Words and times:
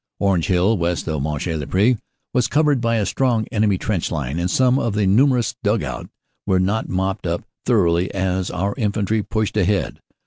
Orange 0.19 0.47
hill, 0.47 0.79
west 0.79 1.07
of 1.07 1.21
Monchy 1.21 1.55
le 1.55 1.67
Preux, 1.67 1.95
was 2.33 2.47
covered 2.47 2.81
by 2.81 2.95
a 2.95 3.05
strong 3.05 3.45
enemy 3.51 3.77
trench 3.77 4.09
line, 4.09 4.39
and 4.39 4.49
some 4.49 4.79
of 4.79 4.95
the 4.95 5.05
numerous 5.05 5.53
dug 5.61 5.83
out* 5.83 6.09
were 6.47 6.59
not 6.59 6.89
mopped 6.89 7.27
up 7.27 7.43
thoroughly 7.67 8.11
as 8.11 8.49
our 8.49 8.73
infantry 8.77 9.21
pushed 9.21 9.55
ahead. 9.55 9.99